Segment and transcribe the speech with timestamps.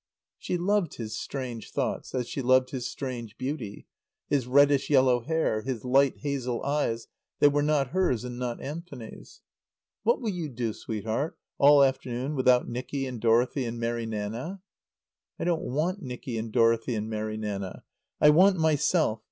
[0.39, 3.85] She loved his strange thoughts as she loved his strange beauty,
[4.31, 9.41] his reddish yellow hair, his light hazel eyes that were not hers and not Anthony's.
[10.01, 14.63] "What will you do, sweetheart, all afternoon, without Nicky and Dorothy and Mary Nanna?"
[15.37, 17.83] "I don't want Nicky and Dorothy and Mary Nanna.
[18.19, 19.19] I want Myself.